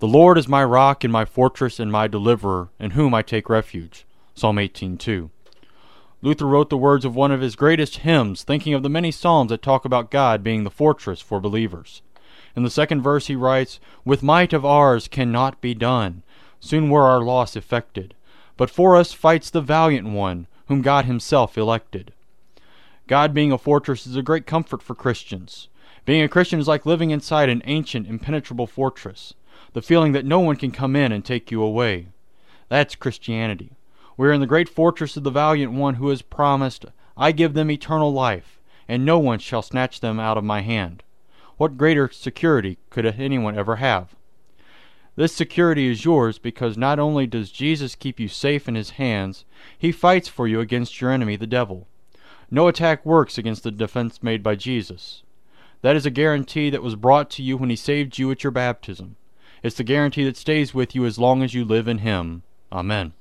[0.00, 3.48] The Lord is my rock and my fortress and my deliverer, in whom I take
[3.48, 4.06] refuge.
[4.32, 5.30] Psalm 18:2.
[6.22, 9.48] Luther wrote the words of one of his greatest hymns, thinking of the many psalms
[9.48, 12.00] that talk about God being the fortress for believers.
[12.54, 16.22] In the second verse he writes, With might of ours cannot be done,
[16.60, 18.14] soon were our loss effected.
[18.56, 22.12] But for us fights the valiant one, whom God himself elected.
[23.08, 25.66] God being a fortress is a great comfort for Christians.
[26.04, 29.34] Being a Christian is like living inside an ancient, impenetrable fortress
[29.72, 32.08] the feeling that no one can come in and take you away.
[32.68, 33.72] That's Christianity.
[34.16, 36.84] We are in the great fortress of the valiant one who has promised,
[37.16, 41.02] I give them eternal life, and no one shall snatch them out of my hand.
[41.56, 44.14] What greater security could anyone ever have?
[45.16, 49.44] This security is yours because not only does Jesus keep you safe in his hands,
[49.76, 51.88] he fights for you against your enemy, the devil.
[52.50, 55.24] No attack works against the defense made by Jesus.
[55.82, 58.52] That is a guarantee that was brought to you when he saved you at your
[58.52, 59.16] baptism.
[59.62, 62.42] It's the guarantee that stays with you as long as you live in Him.
[62.72, 63.12] Amen.